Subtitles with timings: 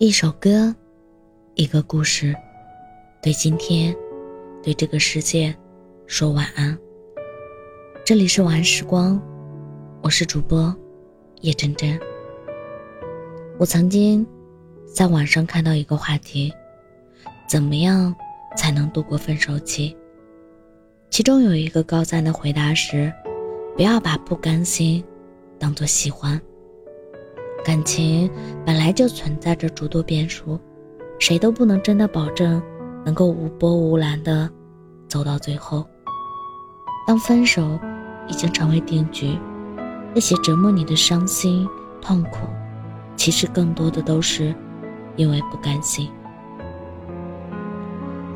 [0.00, 0.72] 一首歌，
[1.56, 2.32] 一个故事，
[3.20, 3.92] 对今天，
[4.62, 5.52] 对这个世界，
[6.06, 6.78] 说晚安。
[8.06, 9.20] 这里是晚安时光，
[10.00, 10.72] 我是主播
[11.40, 11.98] 叶真真。
[13.58, 14.24] 我曾经
[14.86, 16.52] 在网上看到一个话题：
[17.48, 18.14] 怎么样
[18.56, 19.96] 才能度过分手期？
[21.10, 23.12] 其中有一个高赞的回答是：
[23.74, 25.02] 不要把不甘心
[25.58, 26.40] 当做喜欢。
[27.68, 28.30] 感情
[28.64, 30.58] 本来就存在着诸多变数，
[31.18, 32.62] 谁都不能真的保证
[33.04, 34.48] 能够无波无澜的
[35.06, 35.86] 走到最后。
[37.06, 37.78] 当分手
[38.26, 39.38] 已经成为定局，
[40.14, 41.68] 那些折磨你的伤心
[42.00, 42.46] 痛苦，
[43.16, 44.54] 其实更多的都是
[45.16, 46.08] 因为不甘心。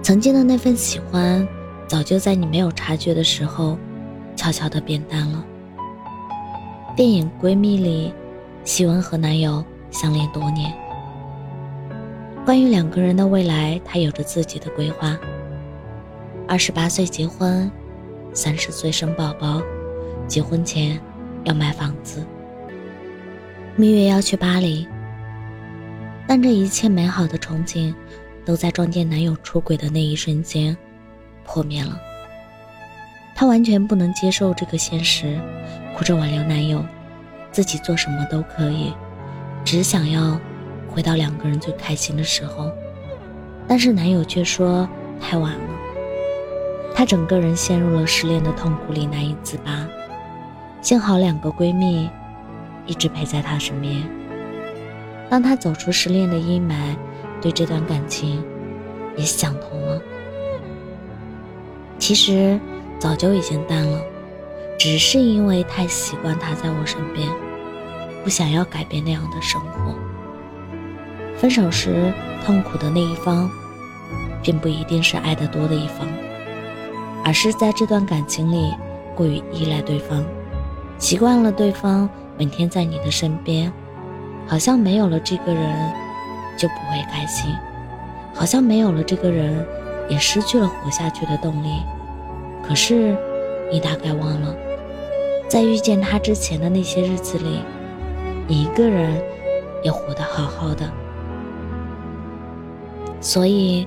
[0.02, 1.48] 曾经的那份喜欢，
[1.88, 3.78] 早就在你没有察觉的时候，
[4.36, 5.42] 悄悄的变淡了。
[6.94, 8.12] 电影《闺蜜》里。
[8.64, 10.72] 希文和男友相恋多年，
[12.44, 15.18] 关于两个人的未来，她有着自己的规划。
[16.46, 17.68] 二十八岁结婚，
[18.32, 19.60] 三十岁生宝宝，
[20.28, 21.00] 结婚前
[21.42, 22.24] 要买房子，
[23.74, 24.86] 蜜月要去巴黎。
[26.28, 27.92] 但这一切美好的憧憬，
[28.44, 30.76] 都在撞见男友出轨的那一瞬间
[31.44, 32.00] 破灭了。
[33.34, 35.36] 她完全不能接受这个现实，
[35.96, 36.84] 哭着挽留男友。
[37.52, 38.92] 自己做什么都可以，
[39.64, 40.40] 只想要
[40.88, 42.72] 回到两个人最开心的时候，
[43.68, 44.88] 但是男友却说
[45.20, 45.64] 太晚了。
[46.94, 49.86] 她整个人陷入了失恋的痛苦里，难以自拔。
[50.80, 52.10] 幸好两个闺蜜
[52.86, 54.02] 一直陪在她身边。
[55.30, 56.96] 当她走出失恋的阴霾，
[57.40, 58.44] 对这段感情
[59.16, 60.00] 也想通了。
[61.98, 62.58] 其实
[62.98, 64.00] 早就已经淡了。
[64.82, 67.28] 只是因为太习惯他在我身边，
[68.24, 69.94] 不想要改变那样的生活。
[71.36, 72.12] 分手时
[72.44, 73.48] 痛苦的那一方，
[74.42, 76.08] 并不一定是爱得多的一方，
[77.24, 78.74] 而是在这段感情里
[79.14, 80.24] 过于依赖对方，
[80.98, 83.72] 习惯了对方每天在你的身边，
[84.48, 85.92] 好像没有了这个人
[86.58, 87.54] 就不会开心，
[88.34, 89.64] 好像没有了这个人
[90.08, 91.68] 也失去了活下去的动力。
[92.66, 93.16] 可是，
[93.70, 94.52] 你大概忘了。
[95.52, 97.60] 在遇见他之前的那些日子里，
[98.48, 99.22] 你一个人
[99.84, 100.90] 也活得好好的。
[103.20, 103.86] 所以，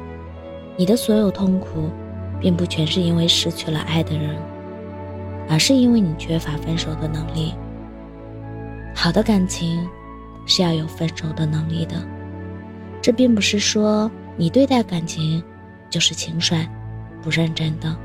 [0.78, 1.90] 你的所有痛苦，
[2.40, 4.38] 并不全是因为失去了爱的人，
[5.50, 7.56] 而是因为你缺乏分手的能力。
[8.94, 9.90] 好的感情
[10.46, 11.96] 是要有分手的能力的。
[13.02, 15.44] 这并不是说你对待感情
[15.90, 16.64] 就是轻率、
[17.24, 17.98] 不认真的，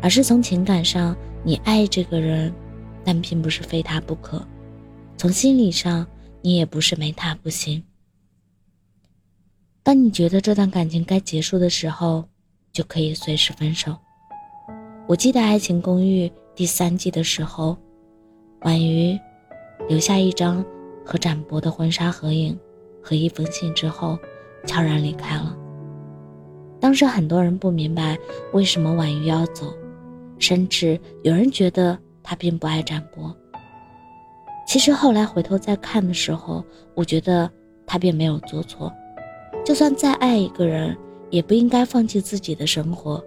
[0.00, 1.16] 而是从情感上。
[1.42, 2.52] 你爱这个人，
[3.04, 4.46] 但并不是非他不可。
[5.16, 6.06] 从心理上，
[6.42, 7.82] 你也不是没他不行。
[9.82, 12.24] 当你觉得这段感情该结束的时候，
[12.72, 13.96] 就可以随时分手。
[15.08, 17.76] 我记得《爱情公寓》第三季的时候，
[18.60, 19.18] 婉瑜
[19.88, 20.64] 留下一张
[21.04, 22.56] 和展博的婚纱合影
[23.02, 24.18] 和一封信之后，
[24.66, 25.56] 悄然离开了。
[26.78, 28.18] 当时很多人不明白
[28.52, 29.74] 为什么婉瑜要走。
[30.40, 33.32] 甚至有人觉得他并不爱展博。
[34.66, 36.64] 其实后来回头再看的时候，
[36.94, 37.48] 我觉得
[37.86, 38.92] 他并没有做错。
[39.64, 40.96] 就算再爱一个人，
[41.28, 43.22] 也不应该放弃自己的生活。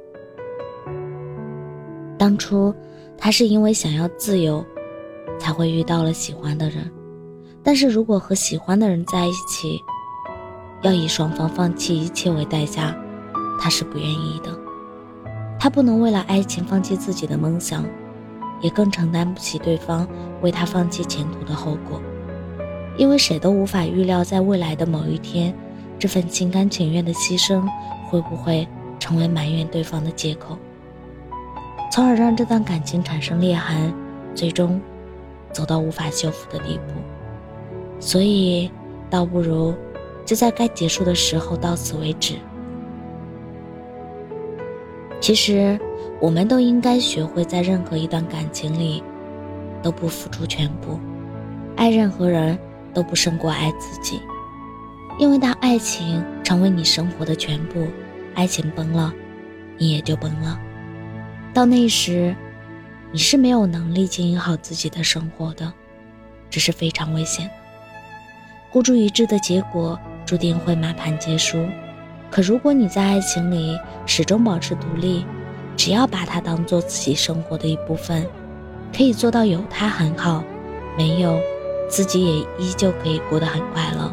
[2.18, 2.74] 当初
[3.18, 4.66] 他是因为想要自由，
[5.38, 6.90] 才会遇到了喜欢的人。
[7.62, 9.80] 但是如果和喜欢的人在一起，
[10.81, 12.95] 要以双方放弃一切为代价，
[13.59, 14.62] 他是不愿意的。
[15.63, 17.85] 他不能为了爱情放弃自己的梦想，
[18.59, 20.06] 也更承担不起对方
[20.41, 22.01] 为他放弃前途的后果，
[22.97, 25.56] 因为谁都无法预料，在未来的某一天，
[25.97, 27.66] 这份心甘情愿的牺牲
[28.09, 28.68] 会不会
[29.00, 30.57] 成为埋怨对方的借口，
[31.90, 33.94] 从而让这段感情产生裂痕，
[34.35, 34.81] 最终
[35.53, 36.94] 走到无法修复的地步。
[38.01, 38.69] 所以，
[39.09, 39.74] 倒不如
[40.25, 42.36] 就在该结束的时候到此为止。
[45.24, 45.80] 其实，
[46.20, 49.02] 我们都应该学会在任何一段感情里，
[49.81, 51.00] 都不付出全部。
[51.78, 52.60] 爱任何人
[52.94, 54.20] 都不胜过爱自己，
[55.18, 57.88] 因为当爱情成为你生活的全部，
[58.36, 59.14] 爱情崩了，
[59.78, 60.60] 你也就崩了。
[61.54, 62.36] 到那时，
[63.14, 65.72] 你是没有能力经营好自己的生活的，
[66.50, 67.54] 这是非常危险的。
[68.74, 71.66] 孤注一掷的结果，注定会满盘皆输。
[72.33, 75.24] 可如果你在爱情里始终保持独立
[75.77, 78.25] 只要把它当做自己生活的一部分
[78.91, 80.44] 可以做到有他很好
[80.97, 81.39] 没有
[81.88, 84.12] 自己也依旧可以过得很快乐。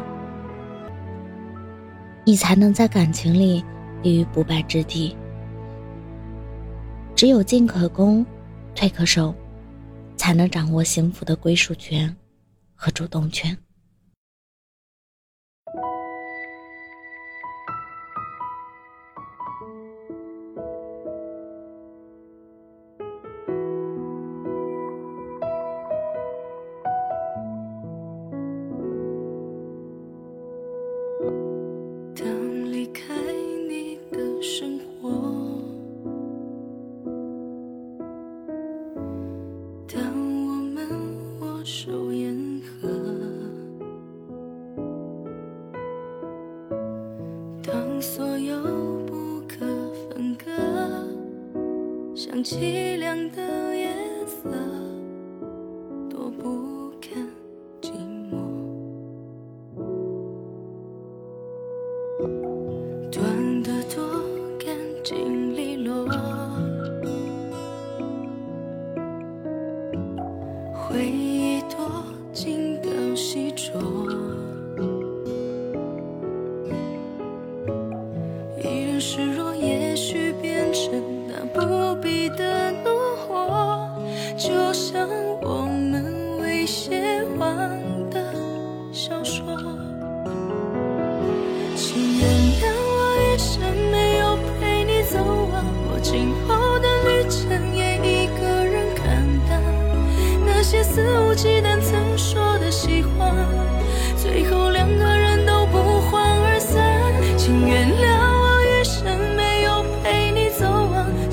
[2.23, 3.65] 你才能在感情里
[4.03, 5.17] 立于不败之地。
[7.15, 8.23] 只有进可攻
[8.75, 9.33] 退可守
[10.15, 12.15] 才能掌握幸福的归属权
[12.75, 13.57] 和主动权。
[52.43, 53.93] 凄凉的夜
[54.25, 54.49] 色
[56.09, 57.23] 多不堪
[57.79, 57.91] 寂
[58.31, 58.35] 寞。
[63.11, 64.03] 断的多
[64.57, 66.07] 干净利落
[70.73, 72.03] 回忆多
[72.33, 73.71] 静到细琢
[78.63, 79.40] 依然是若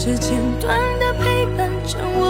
[0.08, 2.28] 时间短的陪伴着我。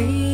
[0.00, 0.29] away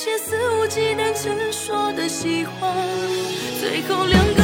[0.00, 2.72] 些肆无忌惮曾说的喜欢。
[3.58, 4.37] 最后两